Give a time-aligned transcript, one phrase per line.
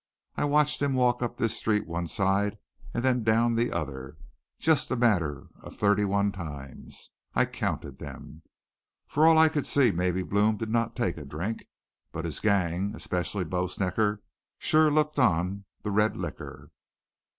[0.35, 2.57] I watched him walk up this street on one side
[2.91, 4.17] and then down the other,
[4.57, 7.11] just a matter of thirty one times.
[7.35, 8.41] I counted them.
[9.05, 11.67] For all I could see maybe Blome did not take a drink.
[12.11, 14.23] But his gang, especially Bo Snecker,
[14.57, 16.71] sure looked on the red liquor.